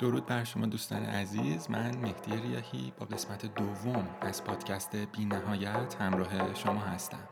[0.00, 1.70] درود بر شما دوستان عزیز.
[1.70, 7.28] من مهدی ریاهی با قسمت دوم از پادکست بی نهایت همراه شما هستم.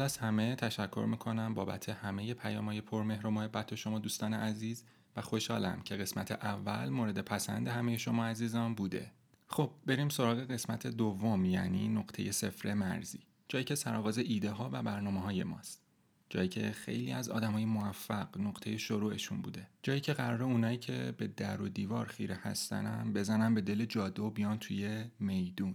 [0.00, 4.84] اول از همه تشکر می‌کنم بابت همه پیامهای پرمهر و محبت شما دوستان عزیز
[5.16, 9.12] و خوشحالم که قسمت اول مورد پسند همه شما عزیزان بوده.
[9.46, 13.20] خب بریم سراغ قسمت دوم یعنی نقطه صفر مرزی.
[13.48, 15.82] جایی که سرآغاز ایده ها و برنامه های ماست.
[16.30, 19.68] جایی که خیلی از آدم های موفق نقطه شروعشون بوده.
[19.82, 24.22] جایی که قرار اونایی که به در و دیوار خیره هستنم بزنن به دل جاده
[24.22, 25.74] و بیان توی میدون.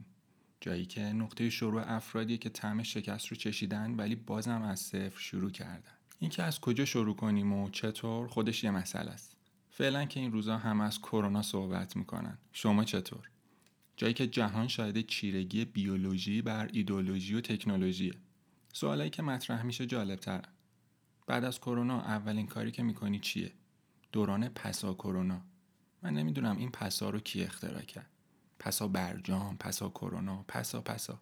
[0.66, 5.52] جایی که نقطه شروع افرادی که طعم شکست رو چشیدن ولی بازم از صفر شروع
[5.52, 5.92] کردن.
[6.20, 9.36] اینکه از کجا شروع کنیم و چطور خودش یه مسئله است.
[9.70, 12.38] فعلا که این روزا هم از کرونا صحبت می‌کنن.
[12.54, 13.30] شما چطور؟
[13.98, 18.14] جایی که جهان شاهد چیرگی بیولوژی بر ایدولوژی و تکنولوژیه.
[18.74, 20.50] سوالایی که مطرح میشه جالب ترن
[21.28, 23.52] بعد از کرونا اولین کاری که می‌کنی چیه؟
[24.12, 25.42] دوران پسا کرونا.
[26.04, 28.10] من نمی‌دونم این پسا رو کی اختراع کرد.
[28.66, 31.20] پسا برجام پسا کرونا پسا پسا.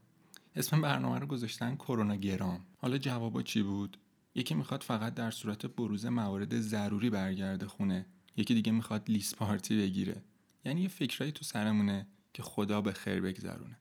[0.55, 2.65] اسم برنامه رو گذاشتن کرونا گرام.
[2.77, 3.97] حالا جوابا چی بود؟
[4.35, 8.05] یکی می‌خواد فقط در صورت بروز موارد ضروری برگرده خونه.
[8.37, 10.21] یکی دیگه می‌خواد لیس پارتی بگیره.
[10.65, 13.77] یعنی یه فکرایی تو سرمونه که خدا به خیر بگذرونه.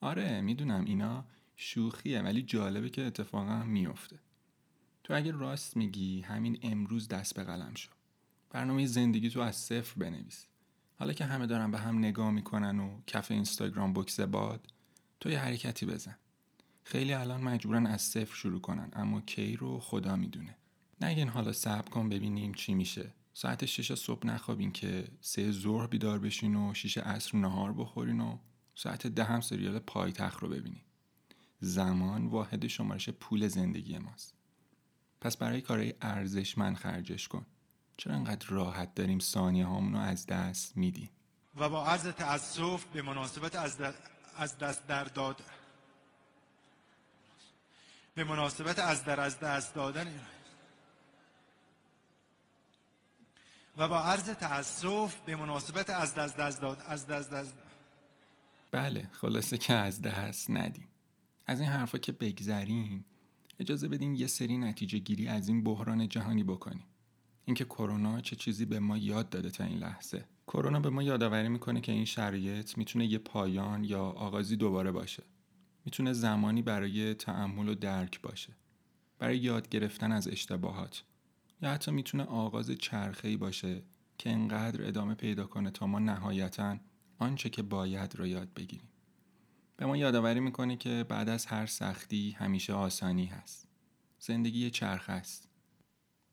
[0.00, 1.24] آره می‌دونم اینا
[1.56, 4.18] شوخیه ولی جالبه که اتفاقا میفته
[5.04, 7.90] تو اگه راست میگی همین امروز دست به قلم شو.
[8.50, 10.46] برنامه زندگی تو از صفر بنویس.
[11.02, 14.72] حالا که همه دارن به هم نگاه می‌کنن و کف اینستاگرام بکس باد
[15.20, 16.16] تو یه حرکتی بزن.
[16.84, 20.56] خیلی الان مجبورن از صفر شروع کنن اما کی رو خدا می‌دونه.
[21.00, 23.12] نگین حالا صبر کن ببینیم چی میشه.
[23.32, 28.38] ساعت شش صبح نخوابین که سه ظهر بیدار بشین و شیش عصر نهار بخورین و
[28.74, 30.82] ساعت ده هم سریال پایتخت رو ببینین.
[31.60, 34.34] زمان واحد شمارش پول زندگی ماست.
[35.20, 37.46] پس برای کارهای ارزشمند خرجش کن.
[38.02, 41.10] چرا انقدر راحت داریم ثانیه هامونو از دست میدیم؟
[41.56, 43.76] و با عرض تأسف به مناسبت از,
[44.36, 45.42] از دست در داد
[48.14, 50.20] به مناسبت از در از دست دادن
[53.76, 57.54] و با عرض تأسف به مناسبت از دست دست داد از دست دست
[58.70, 60.88] بله خلاصه که از دست ندیم.
[61.46, 63.04] از این حرفا که بگذریم
[63.58, 66.86] اجازه بدین یه سری نتیجه گیری از این بحران جهانی بکنیم.
[67.44, 70.24] اینکه کرونا چه چیزی به ما یاد داده تا این لحظه.
[70.46, 75.22] کرونا به ما یادآوری می‌کنه که این شرایط می‌تونه یه پایان یا آغازی دوباره باشه.
[75.84, 78.52] می‌تونه زمانی برای تعمل و درک باشه.
[79.18, 81.04] برای یاد گرفتن از اشتباهات.
[81.62, 83.82] یا حتی می‌تونه آغاز چرخه‌ای باشه
[84.18, 86.76] که انقدر ادامه پیدا کنه تا ما نهایتا
[87.18, 88.88] آنچه که باید رو یاد بگیریم.
[89.76, 93.68] به ما یادآوری می‌کنه که بعد از هر سختی همیشه آسانی هست.
[94.18, 95.48] زندگی چرخ است.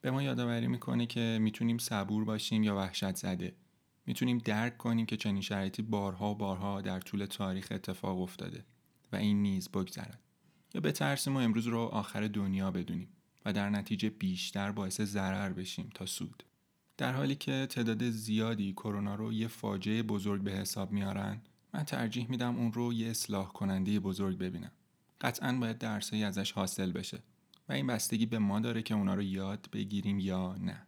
[0.01, 3.55] به ما یادآوری می‌کنه که می‌تونیم صبور باشیم یا وحشت زده.
[4.05, 8.65] می‌تونیم درک کنیم که چنین شرایطی بارها بارها در طول تاریخ اتفاق افتاده
[9.11, 10.19] و این نیز بگذرد.
[10.73, 13.07] یا بترسیم و امروز رو آخر دنیا بدونیم
[13.45, 16.43] و در نتیجه بیشتر باعث ضرر بشیم تا سود.
[16.97, 21.41] در حالی که تعداد زیادی کرونا رو یه فاجعه بزرگ به حساب میارن
[21.73, 24.71] من ترجیح میدم اون رو یه اصلاح کننده بزرگ ببینم.
[25.21, 27.19] قطعا باید درسایی ازش حاصل بشه.
[27.69, 30.85] و این بستگی به ما داره که اونا رو یاد بگیریم یا نه.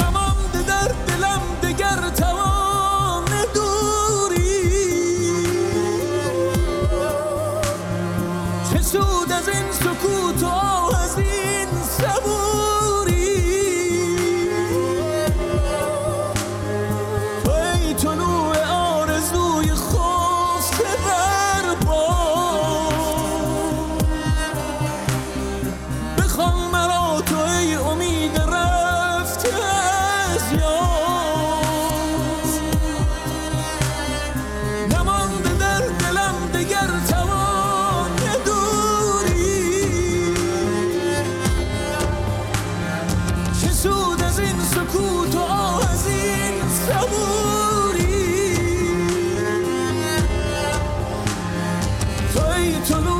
[0.00, 2.49] نمانده در دلم دگر توان
[52.84, 53.19] 처럼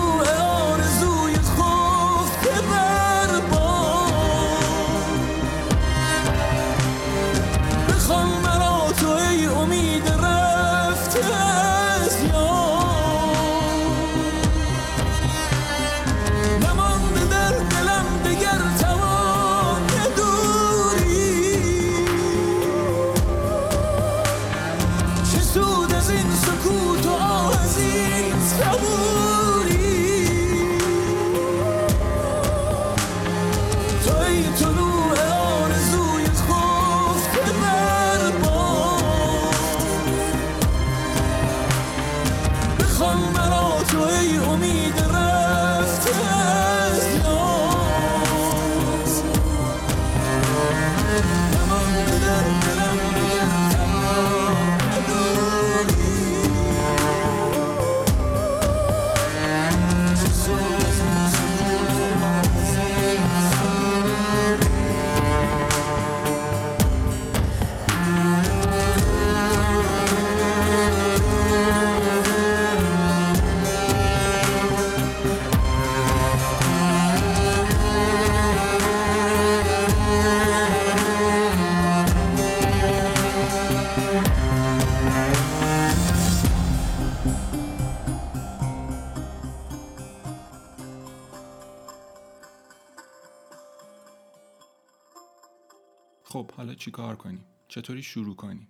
[97.71, 98.69] چطوری شروع کنیم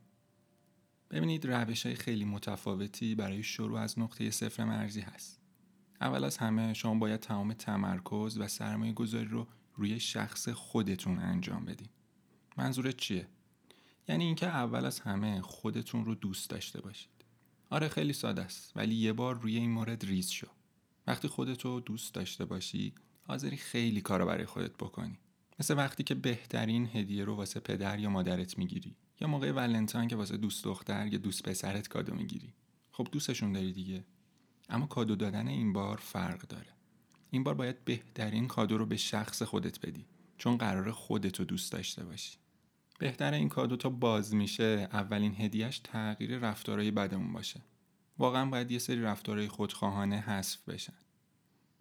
[1.11, 5.41] ببینید روش های خیلی متفاوتی برای شروع از نقطه صفر مرزی هست.
[6.01, 11.65] اول از همه شما باید تمام تمرکز و سرمایه گذاری رو روی شخص خودتون انجام
[11.65, 11.91] بدید
[12.57, 13.29] منظورت چیه؟
[14.09, 17.25] یعنی اینکه اول از همه خودتون رو دوست داشته باشید.
[17.71, 20.47] آره خیلی ساده است ولی یه بار روی این مورد ریز شو.
[21.07, 25.19] وقتی خودتو دوست داشته باشی حاضری خیلی کارا برای خودت بکنی.
[25.61, 30.17] مثل وقتی که بهترین هدیه رو واسه پدر یا مادرت می‌گیری یا موقع ولنتاین که
[30.17, 32.55] واسه دوست دختر یا دوست پسرت کادو می‌گیری.
[32.91, 34.05] خب دوستشون داری دیگه.
[34.69, 36.73] اما کادو دادن این بار فرق داره.
[37.31, 40.07] این بار باید بهترین کادو رو به شخص خودت بدی
[40.39, 42.39] چون قرار خودتو دوست داشته باشی.
[42.99, 47.61] بهتر این کادو تا باز میشه اولین هدیهش تغییر رفتارهای بدمون باشه.
[48.19, 50.99] واقعا باید یه سری رفتارهای خودخواهانه حذف بشن.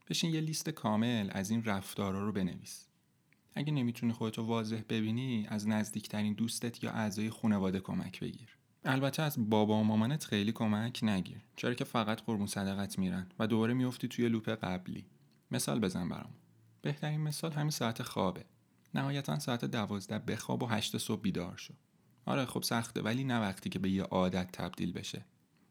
[0.10, 2.89] بشین یه لیست کامل از این رفتارها رو بنویس.
[3.56, 8.58] اگه نمی‌تونی خودتو واضح ببینی از نزدیکترین دوستت یا اعضای خانواده کمک بگیر.
[8.86, 13.48] البته از بابا و مامانت خیلی کمک نگیر چرا که فقط قربون صدقت میرن و
[13.48, 15.06] دوباره میفتی توی لوپ قبلی.
[15.52, 16.34] مثال بزن برام.
[16.82, 18.46] بهترین مثال همین ساعت خوابه.
[18.94, 21.74] نهایتا ساعت دوازده بخواب و هشت صبح بیدار شو.
[22.26, 25.26] آره خب سخته ولی نه وقتی که به یه عادت تبدیل بشه.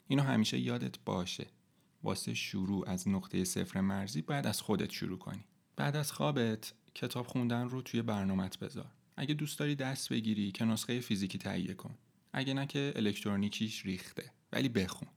[0.08, 1.46] اینو همیشه یادت باشه.
[2.02, 5.44] واسه شروع از نقطه صفر مرزی باید از خودت شروع کنی.
[5.76, 8.92] بعد از خوابت کتاب خوندن رو توی برنامت بذار.
[9.16, 11.94] اگه دوست داری دست بگیری که نسخه فیزیکی تهیه کن.
[12.32, 14.32] اگه نه که الکترونیکیش ریخته.
[14.52, 15.08] ولی بخون.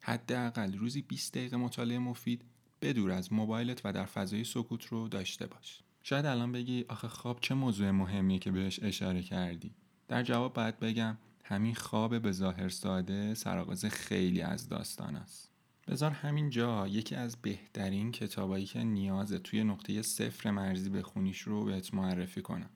[0.00, 2.44] حداقل روزی 20 دقیقه مطالعه مفید
[2.82, 5.80] بدور از موبایلت و در فضای سکوت رو داشته باش.
[6.02, 9.74] شاید الان بگی آخه خواب چه موضوع مهمیه که بهش اشاره کردی؟
[10.08, 15.53] در جواب باید بگم همین خواب به ظاهر ساده سرآغاز خیلی از داستان است.
[15.88, 16.88] بذار همین جا.
[16.88, 22.70] یکی از بهترین کتابایی که نیاز توی نقطه صفر مرزی بخونیش رو بهت معرفی کنم.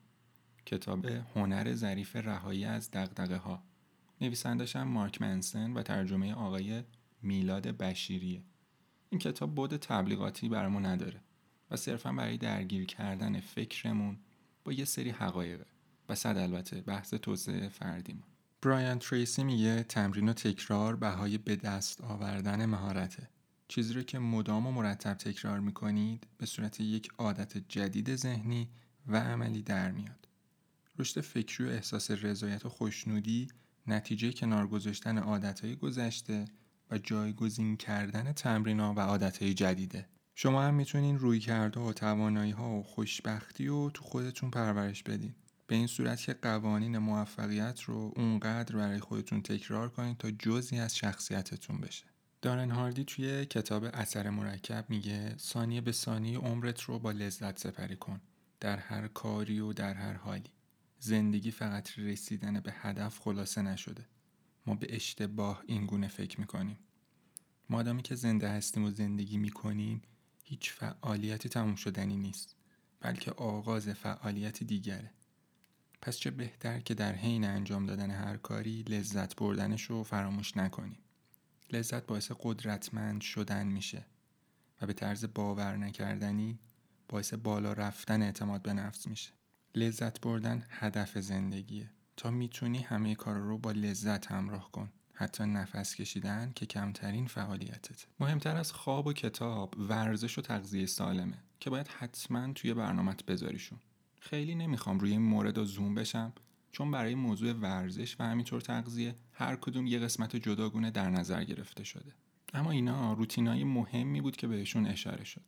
[0.65, 3.63] کتاب هنر ظریف رهایی از دقدقه ها
[4.21, 6.83] نویسندش هم مارک منسن و ترجمه آقای
[7.21, 8.43] میلاد بشیریه.
[9.09, 11.21] این کتاب بود تبلیغاتی برامون نداره
[11.71, 14.17] و صرفا برای درگیر کردن فکرمون
[14.63, 15.65] با یه سری حقایقه
[16.09, 18.23] و صد البته بحث توسعه فردیمون.
[18.61, 23.29] برایان تریسی میگه تمرین و تکرار بهای به دست آوردن مهارته.
[23.67, 28.69] چیزی رو که مدام و مرتب تکرار می‌کنید به صورت یک عادت جدید ذهنی
[29.07, 30.27] و عملی در میاد.
[30.97, 33.47] رشد فکری و احساس رضایت و خوشنودی
[33.87, 36.45] نتیجه کنار گذاشتن عادتهای گذشته
[36.91, 40.07] و جایگزین کردن تمرین و عادتهای جدیده.
[40.35, 45.35] شما هم می‌تونین روی کرده و توانایی ها و خوشبختی و تو خودتون پرورش بدین.
[45.69, 50.97] به این صورت که قوانین موفقیت رو اونقدر برای خودتون تکرار کنید تا جزی از
[50.97, 52.05] شخصیتتون بشه.
[52.41, 57.95] دارن هاردی توی کتاب اثر مرکب میگه ثانیه به ثانیه عمرت رو با لذت سپری
[57.95, 58.21] کن
[58.59, 60.49] در هر کاری و در هر حالی.
[60.99, 64.05] زندگی فقط رسیدن به هدف خلاصه نشده.
[64.65, 66.77] ما به اشتباه این گونه فکر می‌کنیم.
[67.69, 70.01] مادامی که زنده هستیم و زندگی می‌کنیم
[70.43, 72.55] هیچ فعالیتی تموم شدنی نیست
[72.99, 75.11] بلکه آغاز فعالیت دیگره.
[76.01, 80.99] پس چه بهتر که در حین انجام دادن هر کاری لذت بردنش رو فراموش نکنیم.
[81.71, 84.05] لذت باعث قدرتمند شدن میشه
[84.81, 86.59] و به طرز باور نکردنی
[87.09, 89.29] باعث بالا رفتن اعتماد به نفس میشه.
[89.75, 91.91] لذت بردن هدف زندگیه.
[92.17, 94.91] تا می‌تونی همه کار رو با لذت همراه کن.
[95.13, 98.05] حتی نفس کشیدن که کمترین فعالیتت.
[98.19, 103.79] مهمتر از خواب و کتاب ورزش و تغذیه سالمه که باید حتما توی برنامت بذاریشون.
[104.19, 106.33] خیلی نمی‌خوام روی این مورد و زوم بشم
[106.71, 111.83] چون برای موضوع ورزش و همینطور تغذیه هر کدوم یه قسمت جداگونه در نظر گرفته
[111.83, 112.13] شده.
[112.53, 115.41] اما اینا روتینای مهمی بود که بهشون اشاره شد.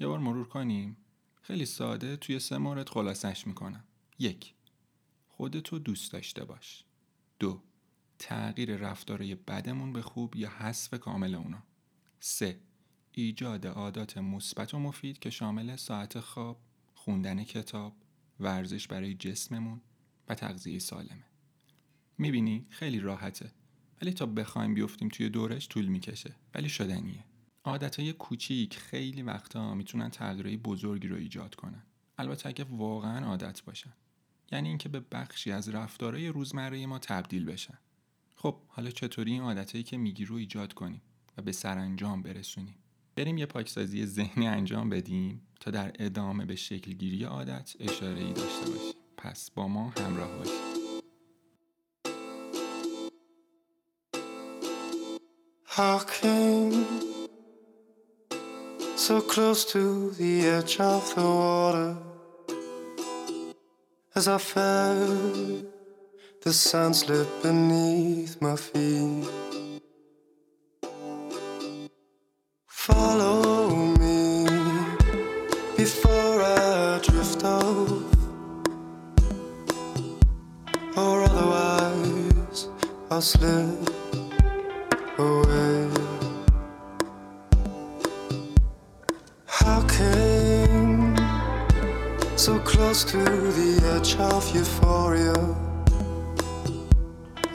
[0.00, 0.96] یه بار مرور کنیم.
[1.42, 3.84] خیلی ساده توی سه مورد خلاصش می‌کنم.
[4.18, 4.54] یک
[5.28, 6.84] خودتو دوست داشته باش.
[7.38, 7.62] دو
[8.18, 11.62] تغییر رفتارهای بدمون به خوب یا حذف کامل اونا.
[12.20, 12.60] سه
[13.12, 16.60] ایجاد عادات مثبت و مفید که شامل ساعت خواب
[16.94, 17.96] خوندن کتاب
[18.40, 19.80] ورزش برای جسممون
[20.28, 21.24] و تغذیه سالمه.
[22.18, 23.52] می‌بینی خیلی راحته
[24.02, 27.24] ولی تا بخوایم بیفتیم توی دورش طول می‌کشه ولی شدنیه.
[27.64, 31.82] عادتهای کوچیک خیلی وقتا می‌تونن تغییرهای بزرگی رو ایجاد کنن.
[32.18, 33.92] البته اگه واقعا عادت باشن.
[34.52, 37.78] یعنی اینکه به بخشی از رفتارهای روزمره ما تبدیل بشن.
[38.36, 41.02] خب حالا چطوری این عادتهایی که میگی رو ایجاد کنیم
[41.36, 42.74] و به سرانجام برسونیم؟
[43.16, 48.70] بریم یه پاکسازی ذهنی انجام بدیم تا در ادامه به شکلگیری عادت اشاره ای داشته
[48.70, 48.94] باشیم.
[49.16, 50.76] پس با ما همراه باشید.
[55.78, 56.84] I came
[58.96, 61.96] so close to the edge of the water?
[64.14, 65.62] As I fell
[66.42, 69.55] the sand slip beneath my feet.
[83.16, 83.88] I'll slip
[85.18, 85.88] away.
[89.46, 91.16] How came
[92.36, 95.32] so close to the edge of euphoria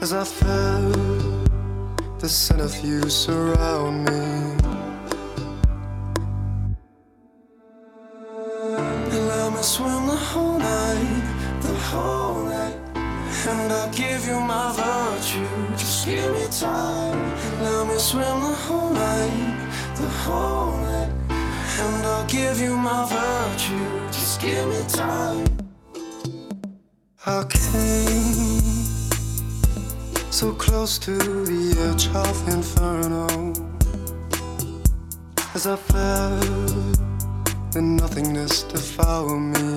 [0.00, 4.61] as I felt the scent of you surround me.
[30.82, 31.16] Close to
[31.50, 33.26] the edge of inferno
[35.54, 36.86] as I felt
[37.74, 39.68] the nothingness devour me.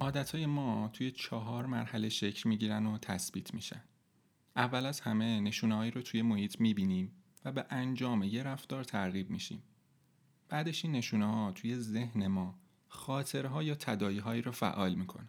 [0.00, 3.82] عادتهای ما توی چهار مرحله شکل می‌گیرن و تثبیت میشن.
[4.56, 7.12] اول از همه نشونه رو توی محیط می‌بینیم
[7.44, 9.62] و به انجام یه رفتار ترغیب میشیم.
[10.48, 12.58] بعدش این نشونه ها توی ذهن ما
[12.88, 15.28] خاطرها یا تدایی هایی رو فعال می‌کنن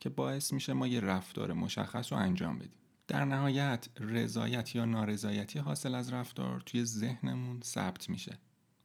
[0.00, 2.80] که باعث میشه ما یه رفتار مشخص رو انجام بدیم.
[3.08, 8.38] در نهایت رضایت یا نارضایتی حاصل از رفتار توی ذهنمون ثبت میشه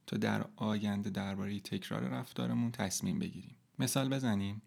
[0.06, 3.56] تا در آینده درباره تکرار رفتارمون تصمیم بگیریم.
[3.78, 4.62] مثال بزنیم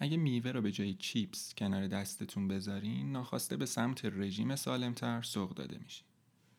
[0.00, 5.54] اگه میوه رو به جای چیپس کنار دستتون بذارین ناخواسته به سمت رژیم سالمتر سوق
[5.54, 6.06] داده میشین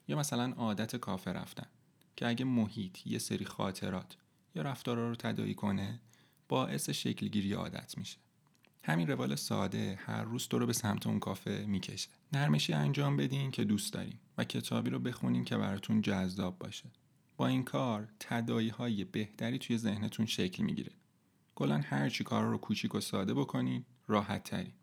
[0.07, 1.67] یا مثلا عادت کافه رفتن
[2.15, 4.17] که اگه محیط یه سری خاطرات
[4.55, 6.00] یا رفتارا رو تدایی کنه
[6.48, 8.17] باعث شکلگیری عادت میشه
[8.89, 12.10] همین روال ساده هر روز تو رو به سمت اون کافه می‌کشه.
[12.34, 16.91] نرمشی انجام بدین که دوست دارین و کتابی رو بخونین که براتون جذاب باشه.
[17.38, 20.91] با این کار تدایی های بهتری توی ذهنتون شکل می‌گیره.
[21.55, 24.74] کلا هر چی کار رو کوچیک و ساده بکنین راحت تری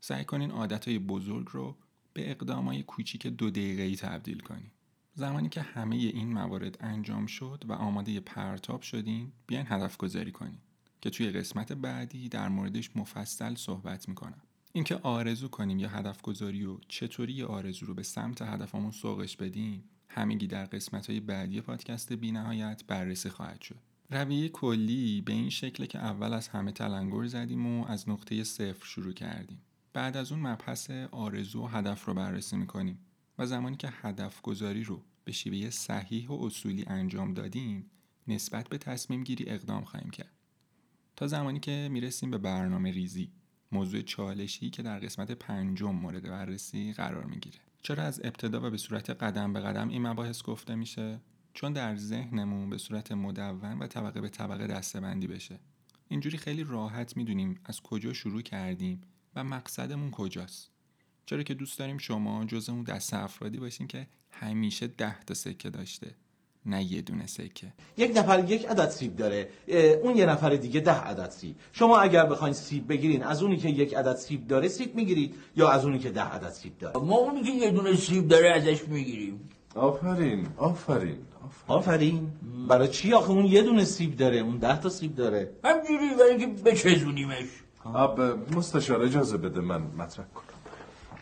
[0.00, 1.76] سعی کنین عادت های بزرگ رو
[2.12, 4.70] به اقدام های کوچیک دو دقیقه ای تبدیل کنین.
[5.14, 10.58] زمانی که همه این موارد انجام شد و آماده پرتاب شدین بیاین هدف گذاری کنین.
[11.04, 14.42] که توی قسمت بعدی در موردش مفصل صحبت می‌کنم.
[14.72, 19.84] اینکه آرزو کنیم یا هدف گذاری و چطوری آرزو رو به سمت هدفمون سوقش بدیم
[20.08, 23.78] همگی در قسمت های بعدی پادکست بی نهایت بررسی خواهد شد.
[24.10, 28.86] رویه کلی به این شکل که اول از همه تلنگر زدیم و از نقطه صفر
[28.86, 29.62] شروع کردیم.
[29.92, 32.98] بعد از اون مبحث آرزو و هدف رو بررسی می‌کنیم
[33.38, 37.90] و زمانی که هدف گذاری رو به شیوه صحیح و اصولی انجام دادیم
[38.28, 40.33] نسبت به تصمیم گیری اقدام خواهیم کرد.
[41.16, 43.32] تا زمانی که می‌رسیم به برنامه ریزی.
[43.72, 47.58] موضوع چالشی که در قسمت پنجم مورد بررسی قرار می‌گیره.
[47.82, 51.20] چرا از ابتدا و به صورت قدم به قدم این مباحث گفته میشه؟
[51.54, 55.58] چون در ذهنمون به صورت مدون و طبقه به طبقه دستبندی بشه.
[56.08, 59.00] اینجوری خیلی راحت می‌دونیم از کجا شروع کردیم
[59.36, 60.70] و مقصدمون کجاست.
[61.26, 65.70] چرا که دوست داریم شما جز اون دست افرادی باشین که همیشه ده تا سکه
[65.70, 66.14] داشته.
[66.66, 67.66] نه یه دونه سکه.
[67.96, 69.48] یک نفر یک عدد سیب داره.
[70.02, 71.56] اون یه نفر دیگه ده عدد سیب.
[71.72, 75.68] شما اگر بخواین سیب بگیرین از اونی که یک عدد سیب داره سیب می‌گیرید یا
[75.70, 78.88] از اونی که ده عدد سیب داره؟ ما اونی که یه دونه سیب داره ازش
[78.88, 79.48] می‌گیریم.
[79.74, 81.68] آفرین آفرین آفرین.
[81.68, 82.32] آفرین.
[82.68, 85.50] برای چی آخه اون یه دونه سیب داره؟ اون ده تا سیب داره.
[85.64, 87.46] همجوری برای اینکه بچزونیمش.
[87.94, 88.20] اب
[88.56, 90.53] مستشار اجازه بده من مطرح کنم.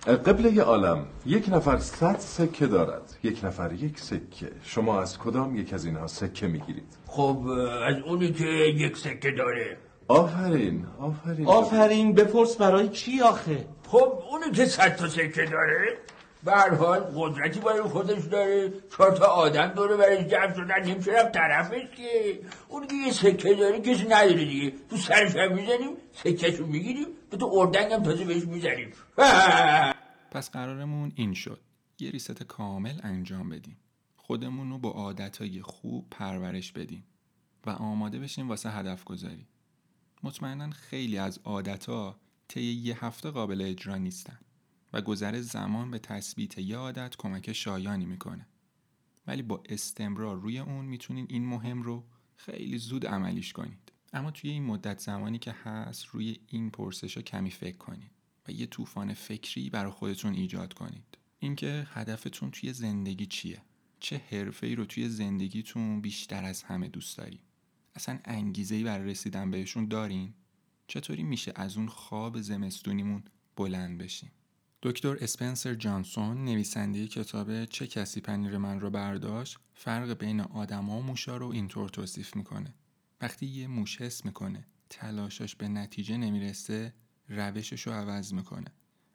[0.06, 3.16] قبله عالم یک نفر صد سکه دارد.
[3.22, 4.52] یک نفر یک سکه.
[4.62, 7.46] شما از کدام یک از اینها سکه می‌گیرید؟ خب
[7.88, 9.76] از اونی که یک سکه داره.
[10.08, 11.46] آفرین آفرین.
[11.46, 15.98] آفرین بپرس برای چی آخه؟ خب اونی که صد تا سکه داره
[16.44, 18.72] به حال قدرتی برای خودش داره.
[18.96, 23.54] چهار تا آدم دوره برای جمع شدن نمیشه رفت طرفش که اونی که یه سکه
[23.54, 24.72] داره کسی نداره دیگه.
[24.90, 28.92] تو سرش هم می‌زنیم سکهشو می‌گیریم به تو اردنگ هم تازه بهش می‌زنیم.
[30.32, 31.60] پس قرارمون این شد.
[31.98, 33.76] یه ریست کامل انجام بدیم.
[34.16, 37.04] خودمون رو با عادتهای خوب پرورش بدیم
[37.66, 39.46] و آماده بشیم واسه هدف گذاری
[40.22, 44.38] مطمئنا خیلی از عادتها طی یه هفته قابل اجرا نیستن
[44.92, 48.46] و گذر زمان به تثبیت یه عادت کمک شایانی می‌کنه.
[49.26, 52.04] ولی با استمرار روی اون می‌تونین این مهم رو
[52.36, 53.92] خیلی زود عملیش کنید.
[54.12, 58.21] اما توی این مدت زمانی که هست روی این پرسش کمی فکر کنید.
[58.48, 61.18] و یه طوفان فکری برای خودتون ایجاد کنید.
[61.38, 63.62] اینکه هدفتون توی زندگی چیه؟
[64.00, 67.40] چه حرفه ای رو توی زندگیتون بیشتر از همه دوست دارین
[67.94, 70.34] اصلا انگیزه ای برای رسیدن بهشون دارین؟
[70.86, 73.24] چطوری میشه از اون خواب زمستونیمون
[73.56, 74.30] بلند بشیم؟
[74.82, 81.02] دکتر اسپنسر جانسون نویسنده کتاب چه کسی پنیر من رو برداشت فرق بین آدما و
[81.02, 82.74] موشا رو اینطور توصیف می‌کنه.
[83.20, 86.94] وقتی یه موش حس می‌کنه تلاشش به نتیجه نمی‌رسه
[87.36, 88.72] روشش رو عوض می‌کنه.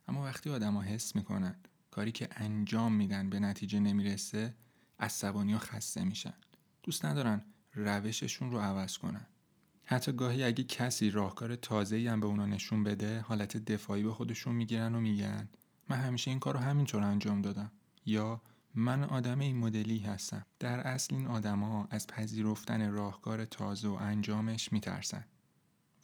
[0.08, 1.56] اما وقتی آدما حس می‌کنن
[1.91, 4.56] کاری که انجام میدن به نتیجه نمی‌رسه
[4.99, 6.34] عصبانی و خسته میشن.
[6.84, 9.25] دوست ندارن روششون رو عوض کنن.
[9.86, 14.56] حتی گاهی اگه کسی راهکار تازه هم به اونا نشون بده حالت دفاعی به خودشون
[14.56, 15.49] می‌گیرن و میگن
[15.89, 17.71] من همیشه این کار رو همینطور انجام دادم.
[18.06, 18.41] یا
[18.75, 20.45] من آدم این مدلی هستم.
[20.60, 25.25] در اصل این آدما از پذیرفتن راهکار تازه و انجامش میترسن.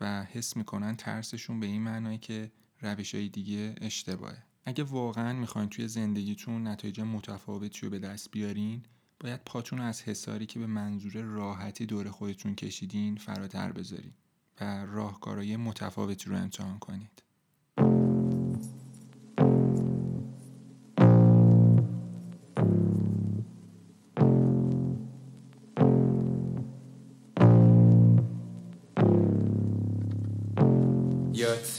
[0.03, 4.43] و حس می‌کنن ترسشون به این معنایی که روش های دیگه اشتباهه.
[4.65, 8.83] اگه واقعا می‌خواین توی زندگیتون نتایج متفاوتی رو به دست بیارین
[9.19, 14.13] باید پاتون از حساری که به منظور راحتی دور خودتون کشیدین فراتر بذارین
[14.61, 17.23] و راهکارهای متفاوتی رو امتحان کنید.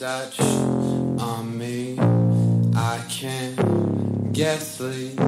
[0.05, 1.99] Touch on me,
[2.77, 5.19] I can't get sleep.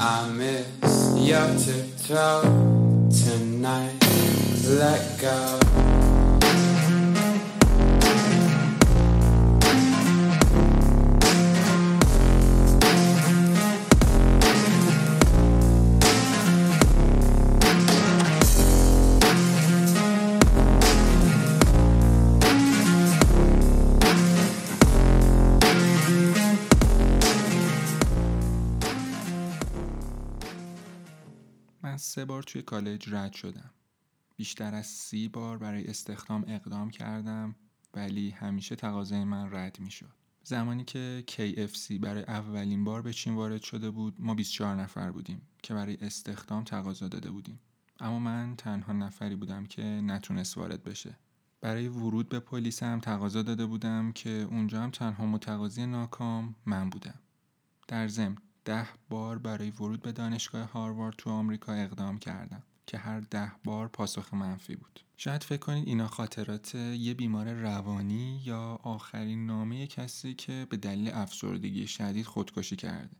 [0.00, 2.40] I miss your tiptoe
[3.10, 3.98] tonight.
[4.64, 5.77] Let go.
[32.18, 33.70] سه بار توی کالج رد شدم.
[34.36, 37.54] بیشتر از سی بار برای استخدام اقدام کردم
[37.94, 40.12] ولی همیشه تقاضای من رد می شد.
[40.42, 45.42] زمانی که KFC برای اولین بار به چین وارد شده بود ما 24 نفر بودیم
[45.62, 47.60] که برای استخدام تقاضا داده بودیم.
[48.00, 51.18] اما من تنها نفری بودم که نتونست وارد بشه.
[51.60, 56.90] برای ورود به پلیس هم تقاضا داده بودم که اونجا هم تنها متقاضی ناکام من
[56.90, 57.20] بودم.
[57.88, 58.36] در ضمن
[58.68, 63.88] ده بار برای ورود به دانشگاه هاروارد تو آمریکا اقدام کردم که هر ده بار
[63.88, 65.00] پاسخ منفی بود.
[65.16, 71.10] شاید فکر کنید اینا خاطرات یه بیمار روانی یا آخرین نامه کسی که به دلیل
[71.10, 73.16] افسردگی شدید خودکشی کرده.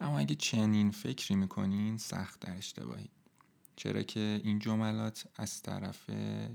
[0.00, 3.10] اما اگه چنین فکری می‌کنین سخت در اشتباهی.
[3.76, 6.10] چرا که این جملات از طرف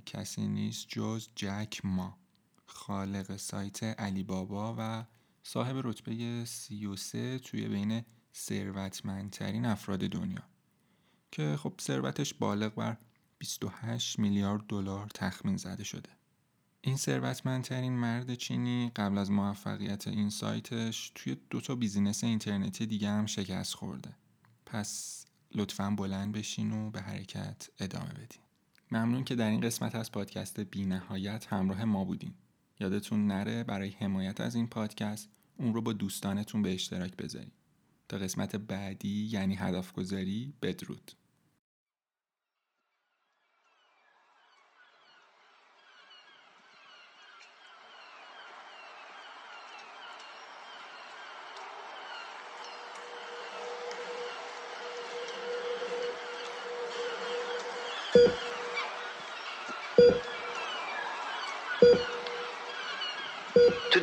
[0.06, 2.18] کسی نیست جز جک ما
[2.66, 5.06] خالق سایت علی بابا و
[5.50, 8.06] صاحب رتبه 33 توی بین
[8.36, 10.44] ثروتمندترین افراد دنیا
[11.32, 12.98] که خب ثروتش بالغ بر
[13.38, 16.10] 28 میلیارد دلار تخمین زده شده.
[16.82, 23.10] این ثروتمندترین مرد چینی قبل از موفقیت این سایتش توی دو تا بیزینس اینترنتی دیگه
[23.10, 24.16] هم شکست خورده.
[24.66, 28.42] پس لطفا بلند بشین و به حرکت ادامه بدین.
[28.92, 32.34] ممنون که در این قسمت از پادکست بی نهایت همراه ما بودین.
[32.80, 37.54] یادتون نره برای حمایت از این پادکست اون رو با دوستانتون به اشتراک بذارید
[38.10, 41.12] تا قسمت بعدی یعنی هدف گذاری بدرود.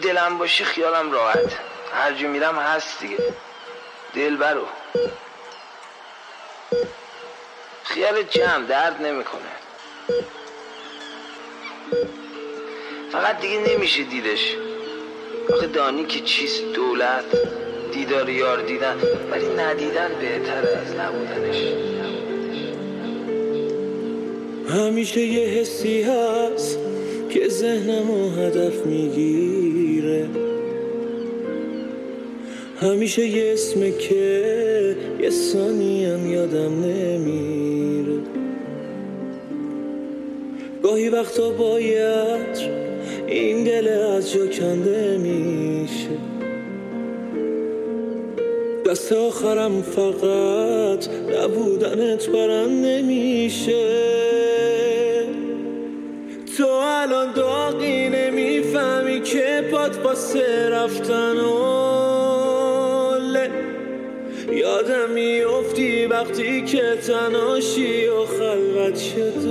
[0.05, 1.59] دلم باشی خیالم راحت.
[1.95, 3.19] هر جا میرم هست دیگه.
[4.15, 4.67] دل برو.
[7.85, 9.41] خیال جمع درد نمی‌کنه.
[13.13, 14.57] فقط دیگه نمیشه دیدش.
[15.55, 17.25] آخه دانی که چیست دولت.
[17.93, 18.97] دیدار یار دیدن.
[19.31, 21.57] ولی ندیدن بهتر از نبودنش.
[24.71, 26.79] همیشه یه حسی هست
[27.31, 29.84] که ذهنم و هدف می‌گیره.
[32.81, 38.19] همیشه یه اسمه که یه ثانیم یادم نمیره.
[40.83, 42.59] گاهی وقتا باید
[43.27, 46.35] این دل از جا کنده میشه.
[48.87, 54.15] دست آخرم فقط نبودنت برنده میشه
[56.57, 61.84] تو الان داغی نمی‌فهمی که پات واسه رفتن اوله
[64.57, 69.47] یادم میافتی وقتی که تناشی و خلوت شد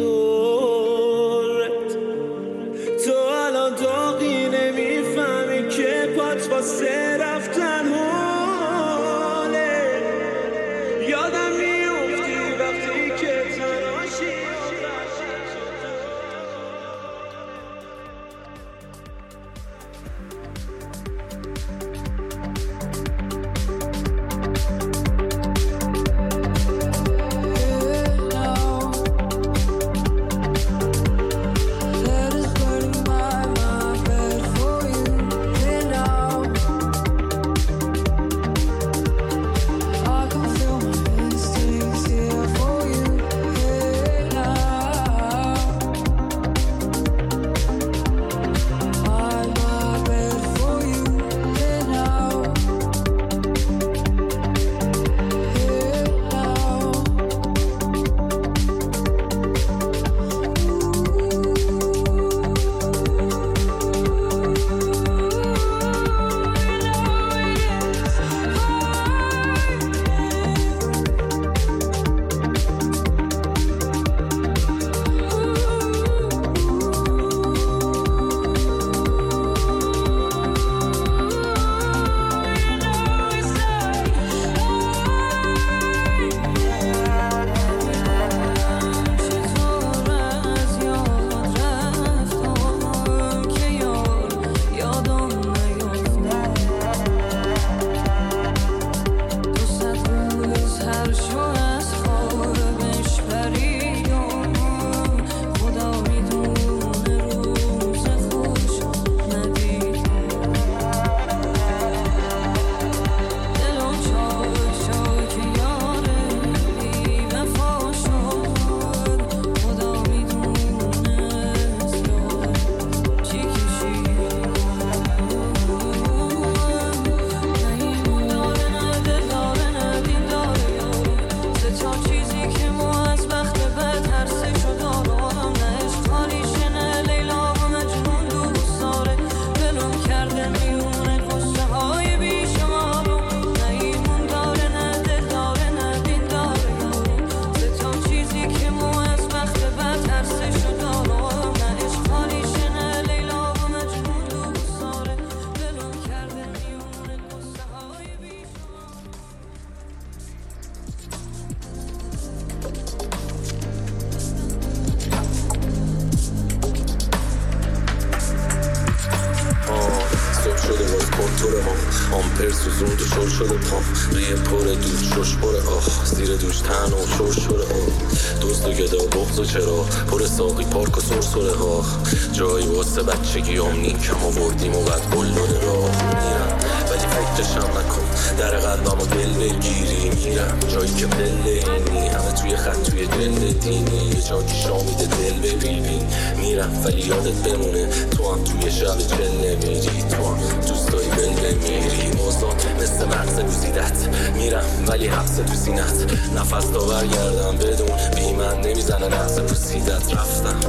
[179.63, 181.85] چرا پر ساقی پارک و سرسره ها.
[182.33, 186.57] جایی واسه بچگی هم کم آوردیم و بعد بلور راه میرم
[186.89, 188.02] ولی فکرشم نکن.
[188.39, 190.59] در قلبم و دل بگیری میرم.
[190.73, 194.09] جایی که پله اینی همه توی خط توی دل دینی.
[194.15, 196.05] یه جا که شامیده دل ببینی
[196.37, 197.87] میرم ولی یادت بمونه.
[197.87, 200.03] تو هم توی شب چل نمیری.
[200.09, 203.97] تو هم دوست داری بل بمیری موزان مثل مغز گوزیدت.
[204.35, 206.11] میرم ولی حبس تو سینت.
[206.35, 207.97] نفس تا برگردم بدون.
[208.15, 210.59] بی من نمی‌زنه نفس پوسیدت رفتم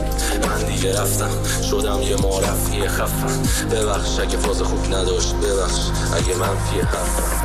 [0.48, 1.30] من دیگه رفتم.
[1.70, 3.42] شدم یه معرفی خفن.
[3.70, 5.80] ببخش اگه فاز خوب نداشت ببخش.
[6.14, 7.43] اگه منفی حرفم.